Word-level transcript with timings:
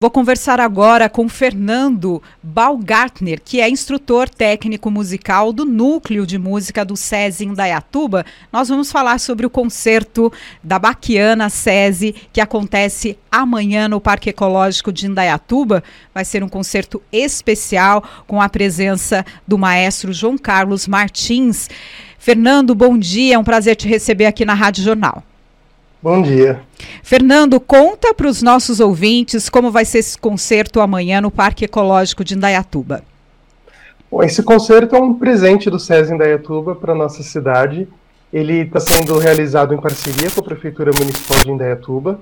Vou 0.00 0.12
conversar 0.12 0.60
agora 0.60 1.08
com 1.08 1.28
Fernando 1.28 2.22
Balgartner, 2.40 3.42
que 3.44 3.60
é 3.60 3.68
instrutor 3.68 4.28
técnico 4.28 4.92
musical 4.92 5.52
do 5.52 5.64
Núcleo 5.64 6.24
de 6.24 6.38
Música 6.38 6.84
do 6.84 6.96
SESI 6.96 7.46
em 7.46 7.52
Dayatuba. 7.52 8.24
Nós 8.52 8.68
vamos 8.68 8.92
falar 8.92 9.18
sobre 9.18 9.44
o 9.44 9.50
concerto 9.50 10.32
da 10.62 10.78
Baquiana 10.78 11.50
SESI, 11.50 12.14
que 12.32 12.40
acontece 12.40 13.18
amanhã 13.28 13.88
no 13.88 14.00
Parque 14.00 14.30
Ecológico 14.30 14.92
de 14.92 15.08
Indaiatuba. 15.08 15.82
Vai 16.14 16.24
ser 16.24 16.44
um 16.44 16.48
concerto 16.48 17.02
especial 17.10 18.04
com 18.24 18.40
a 18.40 18.48
presença 18.48 19.26
do 19.48 19.58
maestro 19.58 20.12
João 20.12 20.38
Carlos 20.38 20.86
Martins. 20.86 21.68
Fernando, 22.20 22.72
bom 22.72 22.96
dia, 22.96 23.34
é 23.34 23.38
um 23.38 23.42
prazer 23.42 23.74
te 23.74 23.88
receber 23.88 24.26
aqui 24.26 24.44
na 24.44 24.54
Rádio 24.54 24.84
Jornal. 24.84 25.24
Bom 26.08 26.22
dia. 26.22 26.62
Fernando, 27.02 27.60
conta 27.60 28.14
para 28.14 28.28
os 28.28 28.40
nossos 28.40 28.80
ouvintes 28.80 29.50
como 29.50 29.70
vai 29.70 29.84
ser 29.84 29.98
esse 29.98 30.16
concerto 30.16 30.80
amanhã 30.80 31.20
no 31.20 31.30
Parque 31.30 31.66
Ecológico 31.66 32.24
de 32.24 32.34
Indaiatuba. 32.34 33.02
Bom, 34.10 34.22
esse 34.22 34.42
concerto 34.42 34.96
é 34.96 34.98
um 34.98 35.12
presente 35.12 35.68
do 35.68 35.78
SESI 35.78 36.14
Indaiatuba 36.14 36.74
para 36.74 36.94
a 36.94 36.96
nossa 36.96 37.22
cidade. 37.22 37.86
Ele 38.32 38.60
está 38.60 38.80
sendo 38.80 39.18
realizado 39.18 39.74
em 39.74 39.76
parceria 39.78 40.30
com 40.30 40.40
a 40.40 40.44
Prefeitura 40.44 40.92
Municipal 40.98 41.44
de 41.44 41.50
Indaiatuba. 41.50 42.18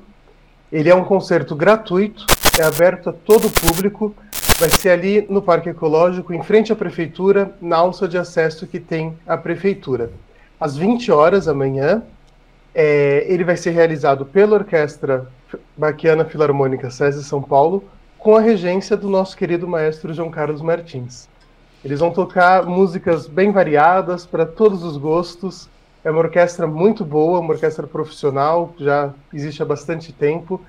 Ele 0.73 0.89
é 0.89 0.95
um 0.97 1.05
concerto 1.05 1.55
gratuito, 1.55 2.27
é 2.59 2.65
aberto 2.65 3.11
a 3.11 3.13
todo 3.13 3.47
o 3.47 3.51
público. 3.53 4.13
Vai 4.59 4.69
ser 4.69 4.91
ali 4.91 5.25
no 5.31 5.41
Parque 5.41 5.69
Ecológico, 5.69 6.35
em 6.35 6.43
frente 6.43 6.73
à 6.73 6.75
Prefeitura, 6.75 7.55
na 7.63 7.77
alça 7.77 8.09
de 8.09 8.19
acesso 8.19 8.67
que 8.67 8.81
tem 8.81 9.17
a 9.25 9.37
Prefeitura. 9.37 10.11
Às 10.61 10.77
20 10.77 11.13
horas 11.13 11.47
amanhã, 11.47 12.03
é, 12.79 13.25
ele 13.27 13.43
vai 13.43 13.57
ser 13.57 13.71
realizado 13.71 14.27
pela 14.27 14.57
Orquestra 14.57 15.27
Baquiana 15.75 16.27
Filarmônica 16.27 16.91
SESI 16.91 17.25
São 17.25 17.41
Paulo, 17.41 17.83
com 18.19 18.37
a 18.37 18.41
regência 18.41 18.95
do 18.99 19.09
nosso 19.09 19.35
querido 19.35 19.67
maestro 19.67 20.13
João 20.13 20.31
Carlos 20.31 20.61
Martins. 20.61 21.27
Eles 21.83 22.01
vão 22.01 22.11
tocar 22.11 22.67
músicas 22.67 23.27
bem 23.27 23.51
variadas, 23.51 24.27
para 24.27 24.45
todos 24.45 24.85
os 24.85 24.99
gostos. 24.99 25.71
É 26.05 26.11
uma 26.11 26.21
orquestra 26.21 26.67
muito 26.67 27.03
boa, 27.03 27.41
uma 27.41 27.55
orquestra 27.55 27.87
profissional, 27.87 28.75
já 28.79 29.15
existe 29.33 29.63
há 29.63 29.65
bastante 29.65 30.13
tempo, 30.13 30.61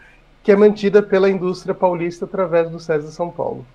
que 0.41 0.53
é 0.53 0.55
mantida 0.55 1.03
pela 1.03 1.29
indústria 1.29 1.75
paulista 1.75 2.23
através 2.23 2.69
do 2.69 2.79
SESI 2.79 3.11
São 3.11 3.29
Paulo 3.29 3.65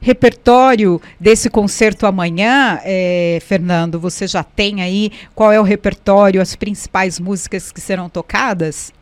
repertório 0.00 1.00
desse 1.18 1.50
concerto 1.50 2.06
amanhã, 2.06 2.80
é, 2.82 3.38
Fernando, 3.42 4.00
você 4.00 4.26
já 4.26 4.42
tem 4.42 4.82
aí 4.82 5.12
qual 5.34 5.52
é 5.52 5.60
o 5.60 5.64
repertório, 5.64 6.40
as 6.40 6.56
principais 6.56 7.20
músicas 7.20 7.70
que 7.70 7.80
serão 7.80 8.08
tocadas? 8.08 8.92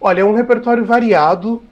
Olha, 0.00 0.22
é 0.22 0.24
um 0.24 0.34
repertório 0.34 0.84
variado. 0.84 1.62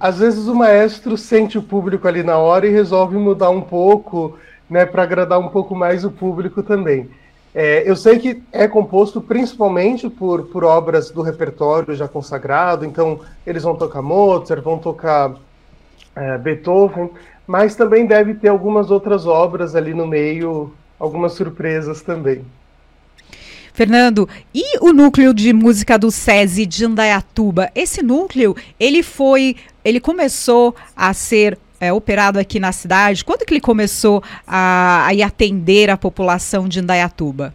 Às 0.00 0.18
vezes 0.18 0.48
o 0.48 0.54
maestro 0.54 1.16
sente 1.16 1.56
o 1.56 1.62
público 1.62 2.08
ali 2.08 2.22
na 2.22 2.36
hora 2.36 2.66
e 2.66 2.70
resolve 2.70 3.16
mudar 3.16 3.50
um 3.50 3.60
pouco, 3.60 4.36
né, 4.68 4.84
para 4.84 5.04
agradar 5.04 5.38
um 5.38 5.48
pouco 5.48 5.74
mais 5.74 6.04
o 6.04 6.10
público 6.10 6.62
também. 6.62 7.08
É, 7.54 7.88
eu 7.88 7.94
sei 7.94 8.18
que 8.18 8.42
é 8.50 8.66
composto 8.66 9.20
principalmente 9.20 10.10
por, 10.10 10.46
por 10.46 10.64
obras 10.64 11.12
do 11.12 11.22
repertório 11.22 11.94
já 11.94 12.08
consagrado, 12.08 12.84
então 12.84 13.20
eles 13.46 13.62
vão 13.62 13.76
tocar 13.76 14.02
Mozart, 14.02 14.60
vão 14.60 14.76
tocar 14.76 15.36
é, 16.16 16.36
Beethoven, 16.38 17.10
mas 17.46 17.74
também 17.74 18.06
deve 18.06 18.34
ter 18.34 18.48
algumas 18.48 18.90
outras 18.90 19.26
obras 19.26 19.74
ali 19.74 19.94
no 19.94 20.06
meio, 20.06 20.72
algumas 20.98 21.32
surpresas 21.32 22.02
também. 22.02 22.44
Fernando, 23.72 24.28
e 24.54 24.78
o 24.78 24.92
núcleo 24.92 25.34
de 25.34 25.52
música 25.52 25.98
do 25.98 26.10
SESI 26.10 26.64
de 26.64 26.84
Indaiatuba? 26.84 27.70
Esse 27.74 28.02
núcleo, 28.02 28.54
ele 28.78 29.02
foi, 29.02 29.56
ele 29.84 29.98
começou 29.98 30.76
a 30.96 31.12
ser 31.12 31.58
é, 31.80 31.92
operado 31.92 32.38
aqui 32.38 32.60
na 32.60 32.70
cidade? 32.70 33.24
Quando 33.24 33.44
que 33.44 33.52
ele 33.52 33.60
começou 33.60 34.22
a, 34.46 35.08
a 35.08 35.26
atender 35.26 35.90
a 35.90 35.96
população 35.96 36.68
de 36.68 36.78
Indaiatuba? 36.78 37.52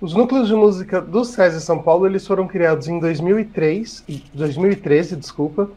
Os 0.00 0.12
núcleos 0.14 0.48
de 0.48 0.54
música 0.54 1.00
do 1.00 1.24
SESI 1.24 1.60
São 1.60 1.80
Paulo, 1.80 2.06
eles 2.06 2.26
foram 2.26 2.48
criados 2.48 2.88
em 2.88 2.98
2003, 2.98 4.04
2013, 4.34 5.14
desculpa, 5.14 5.70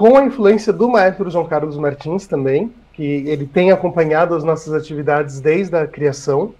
com 0.00 0.16
a 0.16 0.24
influência 0.24 0.72
do 0.72 0.88
maestro 0.88 1.28
João 1.28 1.44
Carlos 1.44 1.76
Martins 1.76 2.26
também, 2.26 2.72
que 2.94 3.02
ele 3.02 3.44
tem 3.44 3.70
acompanhado 3.70 4.34
as 4.34 4.42
nossas 4.42 4.72
atividades 4.72 5.42
desde 5.42 5.76
a 5.76 5.86
criação. 5.86 6.54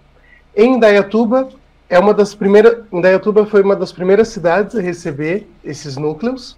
Em 0.54 0.74
Indaiatuba, 0.74 1.48
é 1.88 1.98
uma 1.98 2.12
das 2.12 2.34
primeiras, 2.34 2.84
Indaiatuba 2.92 3.46
foi 3.46 3.62
uma 3.62 3.74
das 3.74 3.92
primeiras 3.92 4.28
cidades 4.28 4.76
a 4.76 4.82
receber 4.82 5.48
esses 5.64 5.96
núcleos. 5.96 6.54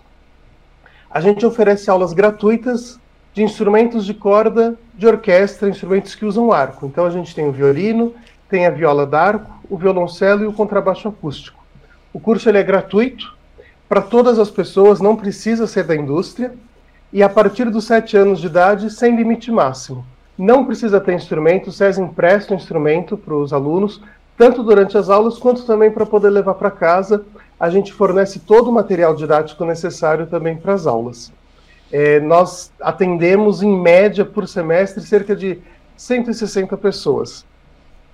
A 1.09 1.21
gente 1.21 1.47
oferece 1.47 1.89
aulas 1.89 2.13
gratuitas 2.13 2.99
de 3.33 3.45
instrumentos 3.45 4.05
de 4.05 4.13
corda, 4.13 4.75
de 4.93 5.07
orquestra, 5.07 5.69
instrumentos 5.69 6.17
que 6.17 6.25
usam 6.25 6.51
arco. 6.51 6.85
Então 6.85 7.07
a 7.07 7.11
gente 7.11 7.33
tem 7.33 7.47
o 7.47 7.53
violino, 7.53 8.13
tem 8.49 8.67
a 8.67 8.71
viola 8.71 9.07
d'arco, 9.07 9.49
o 9.71 9.77
violoncelo 9.77 10.43
e 10.43 10.47
o 10.49 10.53
contrabaixo 10.53 11.07
acústico. 11.07 11.65
O 12.13 12.19
curso 12.19 12.49
ele 12.49 12.59
é 12.59 12.63
gratuito 12.65 13.37
para 13.89 14.03
todas 14.03 14.41
as 14.41 14.51
pessoas, 14.51 15.01
não 15.01 15.15
precisa 15.15 15.69
ser 15.69 15.85
da 15.85 15.95
indústria 15.95 16.53
e 17.13 17.23
a 17.23 17.29
partir 17.29 17.69
dos 17.71 17.85
7 17.85 18.17
anos 18.17 18.41
de 18.41 18.47
idade, 18.47 18.91
sem 18.91 19.15
limite 19.15 19.51
máximo. 19.51 20.05
Não 20.37 20.65
precisa 20.65 20.99
ter 20.99 21.13
instrumento, 21.13 21.69
o 21.69 21.73
SES 21.73 21.99
empresta 21.99 22.55
o 22.55 22.57
instrumento 22.57 23.17
para 23.17 23.35
os 23.35 23.53
alunos, 23.53 24.01
tanto 24.37 24.63
durante 24.63 24.97
as 24.97 25.11
aulas 25.11 25.39
quanto 25.39 25.67
também 25.67 25.91
para 25.91 26.07
poder 26.07 26.31
levar 26.31 26.55
para 26.55 26.71
casa. 26.71 27.25
A 27.61 27.69
gente 27.69 27.93
fornece 27.93 28.41
todo 28.41 28.71
o 28.71 28.73
material 28.73 29.15
didático 29.15 29.65
necessário 29.65 30.27
também 30.27 30.57
para 30.57 30.73
as 30.73 30.87
aulas. 30.87 31.31
É, 31.93 32.19
nós 32.21 32.73
atendemos, 32.81 33.63
em 33.63 33.79
média, 33.79 34.25
por 34.25 34.49
semestre, 34.49 35.03
cerca 35.03 35.37
de 35.37 35.59
160 35.97 36.77
pessoas. 36.79 37.45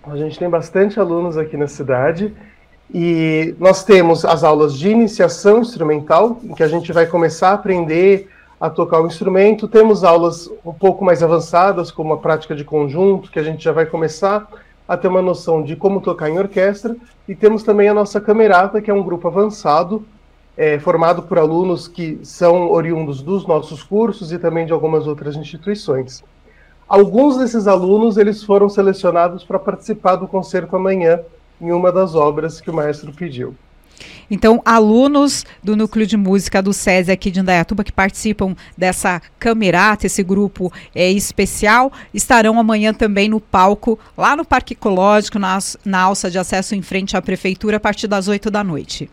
A 0.02 0.16
gente 0.16 0.38
tem 0.38 0.50
bastante 0.50 0.98
alunos 0.98 1.36
aqui 1.36 1.56
na 1.56 1.68
cidade 1.68 2.34
e 2.92 3.54
nós 3.60 3.84
temos 3.84 4.24
as 4.24 4.42
aulas 4.42 4.74
de 4.74 4.88
iniciação 4.88 5.60
instrumental, 5.60 6.40
em 6.42 6.54
que 6.54 6.62
a 6.62 6.68
gente 6.68 6.92
vai 6.92 7.06
começar 7.06 7.50
a 7.50 7.54
aprender 7.54 8.28
a 8.60 8.68
tocar 8.68 9.00
o 9.00 9.06
instrumento. 9.06 9.68
Temos 9.68 10.02
aulas 10.02 10.50
um 10.64 10.72
pouco 10.72 11.04
mais 11.04 11.22
avançadas, 11.22 11.90
como 11.90 12.12
a 12.12 12.18
prática 12.18 12.54
de 12.54 12.64
conjunto, 12.64 13.30
que 13.30 13.38
a 13.38 13.42
gente 13.42 13.62
já 13.62 13.72
vai 13.72 13.86
começar 13.86 14.48
a 14.86 14.96
ter 14.96 15.08
uma 15.08 15.22
noção 15.22 15.62
de 15.62 15.76
como 15.76 16.00
tocar 16.00 16.28
em 16.28 16.38
orquestra. 16.38 16.96
E 17.28 17.34
temos 17.34 17.62
também 17.62 17.88
a 17.88 17.94
nossa 17.94 18.20
camerata, 18.20 18.80
que 18.80 18.90
é 18.90 18.94
um 18.94 19.02
grupo 19.02 19.28
avançado, 19.28 20.04
é, 20.56 20.78
formado 20.78 21.22
por 21.22 21.38
alunos 21.38 21.86
que 21.86 22.18
são 22.24 22.70
oriundos 22.70 23.22
dos 23.22 23.46
nossos 23.46 23.82
cursos 23.82 24.32
e 24.32 24.38
também 24.38 24.66
de 24.66 24.72
algumas 24.72 25.06
outras 25.06 25.36
instituições. 25.36 26.24
Alguns 26.88 27.36
desses 27.36 27.66
alunos 27.68 28.16
eles 28.16 28.42
foram 28.42 28.68
selecionados 28.68 29.44
para 29.44 29.58
participar 29.58 30.16
do 30.16 30.26
concerto 30.26 30.74
amanhã 30.74 31.20
em 31.60 31.70
uma 31.70 31.92
das 31.92 32.14
obras 32.14 32.60
que 32.60 32.70
o 32.70 32.74
maestro 32.74 33.12
pediu. 33.12 33.54
Então, 34.30 34.60
alunos 34.64 35.44
do 35.62 35.76
Núcleo 35.76 36.06
de 36.06 36.16
Música 36.16 36.62
do 36.62 36.72
SESI 36.72 37.10
aqui 37.10 37.30
de 37.30 37.40
Indaiatuba 37.40 37.84
que 37.84 37.92
participam 37.92 38.54
dessa 38.76 39.22
camerata, 39.38 40.06
esse 40.06 40.22
grupo 40.22 40.72
é, 40.94 41.10
especial, 41.10 41.92
estarão 42.12 42.58
amanhã 42.58 42.92
também 42.92 43.28
no 43.28 43.40
palco, 43.40 43.98
lá 44.16 44.36
no 44.36 44.44
Parque 44.44 44.74
Ecológico, 44.74 45.38
na, 45.38 45.58
na 45.84 46.00
alça 46.00 46.30
de 46.30 46.38
acesso 46.38 46.74
em 46.74 46.82
frente 46.82 47.16
à 47.16 47.22
Prefeitura, 47.22 47.78
a 47.78 47.80
partir 47.80 48.06
das 48.06 48.28
8 48.28 48.50
da 48.50 48.62
noite. 48.62 49.10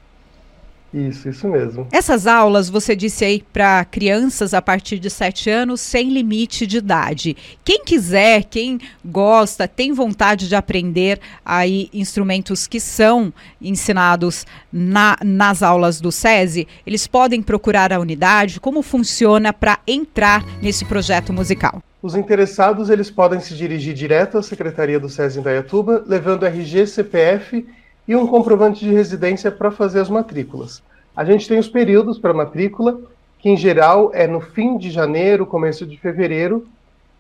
Isso, 0.96 1.28
isso 1.28 1.50
mesmo. 1.50 1.86
Essas 1.92 2.26
aulas, 2.26 2.70
você 2.70 2.96
disse 2.96 3.26
aí, 3.26 3.44
para 3.52 3.84
crianças 3.84 4.54
a 4.54 4.62
partir 4.62 4.98
de 4.98 5.10
7 5.10 5.50
anos, 5.50 5.82
sem 5.82 6.10
limite 6.10 6.66
de 6.66 6.78
idade. 6.78 7.36
Quem 7.66 7.84
quiser, 7.84 8.46
quem 8.46 8.80
gosta, 9.04 9.68
tem 9.68 9.92
vontade 9.92 10.48
de 10.48 10.56
aprender 10.56 11.20
aí 11.44 11.90
instrumentos 11.92 12.66
que 12.66 12.80
são 12.80 13.34
ensinados 13.62 14.46
na, 14.72 15.18
nas 15.22 15.62
aulas 15.62 16.00
do 16.00 16.14
SESI, 16.14 16.66
eles 16.88 17.08
podem 17.08 17.42
procurar 17.42 17.92
a 17.92 18.00
unidade. 18.00 18.62
Como 18.62 18.82
funciona 18.82 19.52
para 19.52 19.80
entrar 19.86 20.46
nesse 20.62 20.86
projeto 20.86 21.34
musical? 21.34 21.84
Os 22.02 22.16
interessados, 22.16 22.90
eles 22.90 23.12
podem 23.12 23.42
se 23.42 23.54
dirigir 23.54 23.94
direto 23.94 24.38
à 24.38 24.44
Secretaria 24.44 24.98
do 25.00 25.10
SESI 25.10 25.40
em 25.40 25.42
Dayatuba, 25.42 26.06
levando 26.08 26.46
RG, 26.46 26.88
CPF 26.88 27.66
e 28.08 28.16
um 28.16 28.28
comprovante 28.28 28.86
de 28.86 28.92
residência 28.92 29.52
para 29.52 29.72
fazer 29.72 30.00
as 30.00 30.10
matrículas. 30.10 30.82
A 31.16 31.24
gente 31.24 31.48
tem 31.48 31.58
os 31.58 31.68
períodos 31.68 32.20
para 32.20 32.34
matrícula, 32.34 33.00
que 33.40 33.50
em 33.50 33.58
geral 33.58 34.12
é 34.14 34.28
no 34.28 34.42
fim 34.42 34.78
de 34.78 34.92
janeiro, 34.92 35.46
começo 35.46 35.86
de 35.86 35.98
fevereiro, 35.98 36.68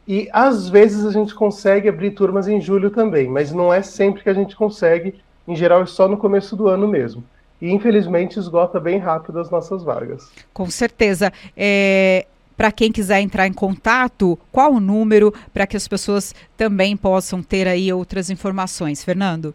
e 0.08 0.30
às 0.32 0.70
vezes 0.70 1.06
a 1.06 1.12
gente 1.12 1.34
consegue 1.34 1.90
abrir 1.90 2.12
turmas 2.12 2.48
em 2.48 2.62
julho 2.62 2.92
também, 2.92 3.28
mas 3.28 3.52
não 3.52 3.74
é 3.74 3.82
sempre 3.82 4.22
que 4.22 4.30
a 4.30 4.34
gente 4.34 4.56
consegue, 4.56 5.16
em 5.48 5.56
geral 5.56 5.82
é 5.82 5.86
só 5.86 6.08
no 6.08 6.18
começo 6.18 6.56
do 6.56 6.68
ano 6.68 6.88
mesmo. 6.88 7.24
E 7.62 7.72
infelizmente 7.72 8.38
esgota 8.38 8.80
bem 8.80 9.00
rápido 9.00 9.40
as 9.40 9.50
nossas 9.50 9.82
vagas. 9.82 10.30
Com 10.54 10.70
certeza. 10.70 11.32
É, 11.56 12.26
para 12.56 12.72
quem 12.72 12.92
quiser 12.92 13.22
entrar 13.22 13.48
em 13.48 13.54
contato, 13.54 14.38
qual 14.52 14.74
o 14.74 14.80
número 14.80 15.34
para 15.54 15.66
que 15.66 15.78
as 15.78 15.88
pessoas 15.88 16.36
também 16.56 16.96
possam 16.96 17.42
ter 17.42 17.68
aí 17.68 17.92
outras 17.92 18.30
informações, 18.30 19.04
Fernando? 19.04 19.54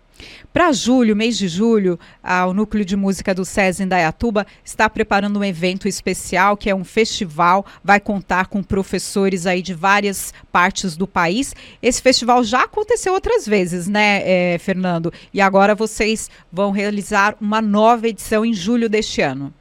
Para 0.52 0.72
julho, 0.72 1.16
mês 1.16 1.38
de 1.38 1.48
julho, 1.48 2.00
o 2.48 2.54
Núcleo 2.54 2.84
de 2.84 2.96
Música 2.96 3.34
do 3.34 3.46
SESI 3.46 3.84
em 3.84 3.88
Dayatuba 3.88 4.46
está 4.64 4.90
preparando 4.90 5.40
um 5.40 5.44
evento 5.44 5.88
especial, 5.88 6.58
que 6.58 6.70
é 6.70 6.76
um 6.76 6.84
festival, 6.84 7.66
vai 7.84 8.00
contar 8.00 8.48
com 8.48 8.64
professores 8.64 9.46
aí 9.46 9.62
de 9.62 9.74
várias 9.74 10.34
partes 10.52 10.98
do 10.98 11.08
país. 11.08 11.56
Esse 11.82 12.02
festival 12.02 12.44
já 12.44 12.64
aconteceu 12.64 13.14
outras 13.14 13.46
vezes, 13.46 13.88
né, 13.88 14.22
é, 14.26 14.58
Fernando? 14.58 15.14
E 15.34 15.40
agora 15.40 15.76
vocês 15.76 16.30
vão 16.52 16.72
realizar 16.72 17.36
uma 17.40 17.62
nova 17.62 18.08
edição 18.08 18.44
em 18.46 18.54
julho 18.54 18.90
deste 18.90 19.22
ano. 19.22 19.54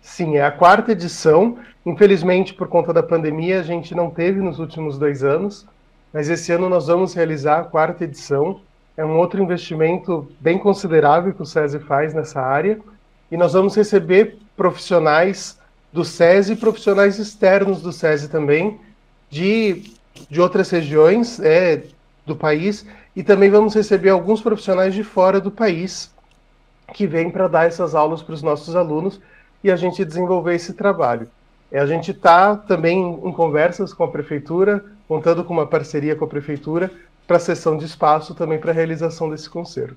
Sim, 0.00 0.36
é 0.36 0.44
a 0.44 0.50
quarta 0.50 0.92
edição. 0.92 1.58
Infelizmente, 1.86 2.52
por 2.54 2.68
conta 2.68 2.92
da 2.92 3.02
pandemia, 3.02 3.60
a 3.60 3.62
gente 3.62 3.94
não 3.94 4.10
teve 4.10 4.40
nos 4.40 4.58
últimos 4.58 4.98
dois 4.98 5.22
anos, 5.22 5.66
mas 6.12 6.28
esse 6.28 6.52
ano 6.52 6.68
nós 6.68 6.86
vamos 6.86 7.14
realizar 7.14 7.60
a 7.60 7.64
quarta 7.64 8.04
edição 8.04 8.60
é 8.96 9.04
um 9.04 9.16
outro 9.16 9.42
investimento 9.42 10.28
bem 10.40 10.58
considerável 10.58 11.32
que 11.32 11.42
o 11.42 11.46
SESI 11.46 11.80
faz 11.80 12.14
nessa 12.14 12.40
área. 12.40 12.78
E 13.30 13.36
nós 13.36 13.52
vamos 13.52 13.74
receber 13.74 14.38
profissionais 14.56 15.58
do 15.92 16.04
SESI 16.04 16.52
e 16.52 16.56
profissionais 16.56 17.18
externos 17.18 17.82
do 17.82 17.92
SESI 17.92 18.28
também, 18.28 18.80
de, 19.28 19.92
de 20.30 20.40
outras 20.40 20.70
regiões 20.70 21.40
é, 21.40 21.84
do 22.24 22.36
país. 22.36 22.86
E 23.16 23.22
também 23.22 23.50
vamos 23.50 23.74
receber 23.74 24.10
alguns 24.10 24.40
profissionais 24.40 24.94
de 24.94 25.02
fora 25.02 25.40
do 25.40 25.50
país 25.50 26.12
que 26.92 27.06
vêm 27.06 27.30
para 27.30 27.48
dar 27.48 27.66
essas 27.66 27.94
aulas 27.94 28.22
para 28.22 28.34
os 28.34 28.42
nossos 28.42 28.76
alunos 28.76 29.20
e 29.62 29.70
a 29.70 29.76
gente 29.76 30.04
desenvolver 30.04 30.54
esse 30.54 30.74
trabalho. 30.74 31.28
É, 31.72 31.80
a 31.80 31.86
gente 31.86 32.12
está 32.12 32.54
também 32.54 33.00
em 33.24 33.32
conversas 33.32 33.92
com 33.92 34.04
a 34.04 34.08
prefeitura, 34.08 34.84
contando 35.08 35.42
com 35.42 35.52
uma 35.52 35.66
parceria 35.66 36.14
com 36.14 36.24
a 36.24 36.28
prefeitura, 36.28 36.90
para 37.26 37.36
a 37.36 37.40
sessão 37.40 37.76
de 37.76 37.84
espaço 37.84 38.34
também 38.34 38.58
para 38.58 38.70
a 38.70 38.74
realização 38.74 39.30
desse 39.30 39.48
concerto. 39.48 39.96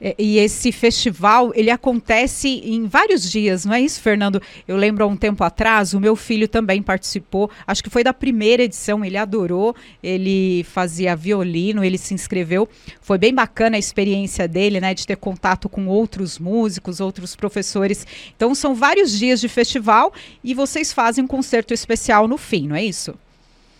É, 0.00 0.14
e 0.18 0.38
esse 0.38 0.70
festival, 0.72 1.52
ele 1.54 1.70
acontece 1.70 2.48
em 2.64 2.86
vários 2.86 3.28
dias, 3.30 3.64
não 3.64 3.74
é 3.74 3.80
isso, 3.80 4.00
Fernando? 4.00 4.40
Eu 4.66 4.76
lembro 4.76 5.04
há 5.04 5.06
um 5.06 5.16
tempo 5.16 5.42
atrás, 5.42 5.94
o 5.94 6.00
meu 6.00 6.14
filho 6.16 6.46
também 6.46 6.82
participou, 6.82 7.50
acho 7.66 7.82
que 7.82 7.90
foi 7.90 8.04
da 8.04 8.12
primeira 8.12 8.62
edição, 8.62 9.04
ele 9.04 9.16
adorou, 9.16 9.74
ele 10.02 10.64
fazia 10.64 11.16
violino, 11.16 11.84
ele 11.84 11.98
se 11.98 12.14
inscreveu. 12.14 12.68
Foi 13.00 13.18
bem 13.18 13.34
bacana 13.34 13.76
a 13.76 13.78
experiência 13.78 14.46
dele, 14.46 14.80
né, 14.80 14.94
de 14.94 15.06
ter 15.06 15.16
contato 15.16 15.68
com 15.68 15.86
outros 15.86 16.38
músicos, 16.38 17.00
outros 17.00 17.34
professores. 17.34 18.06
Então 18.36 18.54
são 18.54 18.74
vários 18.74 19.16
dias 19.18 19.40
de 19.40 19.48
festival 19.48 20.12
e 20.42 20.54
vocês 20.54 20.92
fazem 20.92 21.24
um 21.24 21.28
concerto 21.28 21.72
especial 21.72 22.28
no 22.28 22.38
fim, 22.38 22.68
não 22.68 22.76
é 22.76 22.84
isso? 22.84 23.14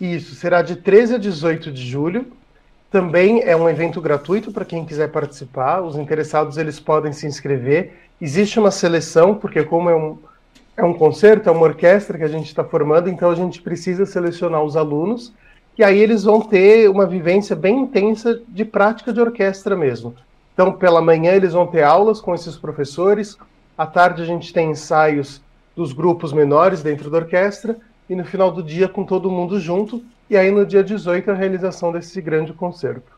Isso, 0.00 0.34
será 0.34 0.60
de 0.60 0.76
13 0.76 1.14
a 1.14 1.18
18 1.18 1.70
de 1.70 1.86
julho 1.86 2.26
também 2.94 3.42
é 3.42 3.56
um 3.56 3.68
evento 3.68 4.00
gratuito 4.00 4.52
para 4.52 4.64
quem 4.64 4.84
quiser 4.84 5.10
participar. 5.10 5.80
Os 5.80 5.96
interessados 5.96 6.56
eles 6.56 6.78
podem 6.78 7.12
se 7.12 7.26
inscrever. 7.26 7.92
Existe 8.20 8.60
uma 8.60 8.70
seleção, 8.70 9.34
porque 9.34 9.64
como 9.64 9.90
é 9.90 9.96
um, 9.96 10.16
é 10.76 10.84
um 10.84 10.94
concerto, 10.94 11.48
é 11.48 11.52
uma 11.52 11.64
orquestra 11.64 12.16
que 12.16 12.22
a 12.22 12.28
gente 12.28 12.46
está 12.46 12.62
formando, 12.62 13.10
então 13.10 13.32
a 13.32 13.34
gente 13.34 13.60
precisa 13.60 14.06
selecionar 14.06 14.62
os 14.62 14.76
alunos. 14.76 15.32
E 15.76 15.82
aí 15.82 15.98
eles 15.98 16.22
vão 16.22 16.40
ter 16.40 16.88
uma 16.88 17.04
vivência 17.04 17.56
bem 17.56 17.80
intensa 17.80 18.40
de 18.46 18.64
prática 18.64 19.12
de 19.12 19.20
orquestra 19.20 19.74
mesmo. 19.74 20.14
Então, 20.52 20.70
pela 20.70 21.02
manhã 21.02 21.32
eles 21.32 21.52
vão 21.52 21.66
ter 21.66 21.82
aulas 21.82 22.20
com 22.20 22.32
esses 22.32 22.54
professores. 22.54 23.36
À 23.76 23.86
tarde 23.86 24.22
a 24.22 24.24
gente 24.24 24.52
tem 24.52 24.70
ensaios 24.70 25.42
dos 25.74 25.92
grupos 25.92 26.32
menores 26.32 26.80
dentro 26.80 27.10
da 27.10 27.18
orquestra 27.18 27.76
e 28.08 28.14
no 28.14 28.24
final 28.24 28.50
do 28.50 28.62
dia 28.62 28.88
com 28.88 29.04
todo 29.04 29.30
mundo 29.30 29.58
junto 29.58 30.04
e 30.28 30.36
aí 30.36 30.50
no 30.50 30.64
dia 30.64 30.82
18 30.82 31.30
a 31.30 31.34
realização 31.34 31.92
desse 31.92 32.20
grande 32.20 32.52
concerto. 32.52 33.14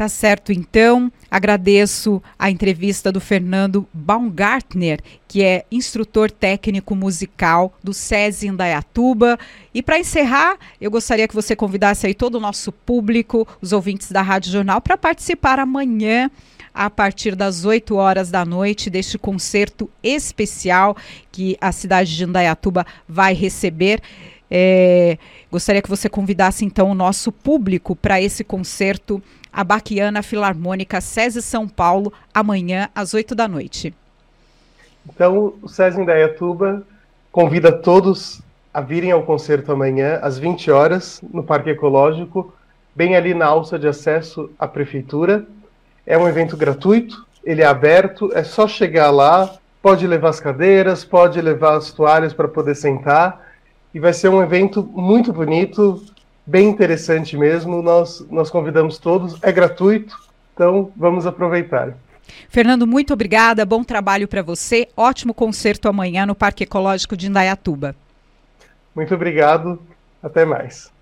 Tá 0.00 0.08
certo, 0.08 0.50
então. 0.50 1.12
Agradeço 1.30 2.22
a 2.38 2.50
entrevista 2.50 3.12
do 3.12 3.20
Fernando 3.20 3.86
Baumgartner, 3.92 4.98
que 5.28 5.42
é 5.44 5.66
instrutor 5.70 6.30
técnico 6.30 6.94
musical 6.96 7.74
do 7.84 7.92
SESI 7.92 8.46
Indaiatuba. 8.46 9.38
E 9.74 9.82
para 9.82 9.98
encerrar, 9.98 10.56
eu 10.80 10.90
gostaria 10.90 11.28
que 11.28 11.34
você 11.34 11.54
convidasse 11.54 12.06
aí 12.06 12.14
todo 12.14 12.36
o 12.36 12.40
nosso 12.40 12.72
público, 12.72 13.46
os 13.60 13.74
ouvintes 13.74 14.10
da 14.10 14.22
Rádio 14.22 14.50
Jornal, 14.50 14.80
para 14.80 14.96
participar 14.96 15.58
amanhã 15.58 16.30
a 16.74 16.88
partir 16.88 17.34
das 17.34 17.64
8 17.64 17.94
horas 17.96 18.30
da 18.30 18.44
noite 18.44 18.90
deste 18.90 19.18
concerto 19.18 19.90
especial 20.02 20.96
que 21.30 21.56
a 21.60 21.72
cidade 21.72 22.16
de 22.16 22.24
Indaiatuba 22.24 22.86
vai 23.08 23.34
receber. 23.34 24.00
É, 24.50 25.16
gostaria 25.50 25.80
que 25.80 25.88
você 25.88 26.08
convidasse 26.08 26.64
então 26.64 26.90
o 26.90 26.94
nosso 26.94 27.30
público 27.30 27.94
para 27.94 28.20
esse 28.20 28.42
concerto 28.42 29.22
a 29.52 29.64
Baquiana 29.64 30.22
Filarmônica 30.22 31.00
SESI 31.00 31.42
São 31.42 31.68
Paulo, 31.68 32.12
amanhã 32.32 32.88
às 32.94 33.14
8 33.14 33.34
da 33.34 33.48
noite. 33.48 33.92
Então, 35.08 35.54
o 35.62 35.68
SESI 35.68 36.00
Indaiatuba 36.00 36.86
convida 37.32 37.72
todos 37.72 38.40
a 38.72 38.80
virem 38.80 39.10
ao 39.10 39.24
concerto 39.24 39.72
amanhã 39.72 40.18
às 40.22 40.38
20 40.38 40.70
horas 40.70 41.20
no 41.32 41.42
Parque 41.42 41.70
Ecológico, 41.70 42.54
bem 42.94 43.16
ali 43.16 43.34
na 43.34 43.46
alça 43.46 43.78
de 43.78 43.88
acesso 43.88 44.50
à 44.58 44.68
prefeitura. 44.68 45.44
É 46.06 46.16
um 46.16 46.28
evento 46.28 46.56
gratuito, 46.56 47.26
ele 47.44 47.62
é 47.62 47.66
aberto, 47.66 48.30
é 48.34 48.42
só 48.42 48.66
chegar 48.66 49.10
lá, 49.10 49.56
pode 49.82 50.06
levar 50.06 50.30
as 50.30 50.40
cadeiras, 50.40 51.04
pode 51.04 51.40
levar 51.40 51.76
as 51.76 51.90
toalhas 51.90 52.32
para 52.32 52.48
poder 52.48 52.74
sentar 52.74 53.48
e 53.94 53.98
vai 54.00 54.12
ser 54.12 54.28
um 54.28 54.42
evento 54.42 54.82
muito 54.82 55.32
bonito, 55.32 56.04
bem 56.46 56.68
interessante 56.68 57.36
mesmo. 57.36 57.82
Nós, 57.82 58.24
nós 58.30 58.50
convidamos 58.50 58.98
todos, 58.98 59.38
é 59.42 59.50
gratuito, 59.50 60.16
então 60.54 60.92
vamos 60.96 61.26
aproveitar. 61.26 61.96
Fernando, 62.48 62.86
muito 62.86 63.12
obrigada, 63.12 63.66
bom 63.66 63.82
trabalho 63.82 64.28
para 64.28 64.42
você, 64.42 64.88
ótimo 64.96 65.34
concerto 65.34 65.88
amanhã 65.88 66.24
no 66.24 66.34
Parque 66.34 66.64
Ecológico 66.64 67.16
de 67.16 67.26
Indaiatuba. 67.26 67.94
Muito 68.94 69.14
obrigado, 69.14 69.80
até 70.22 70.44
mais. 70.44 70.92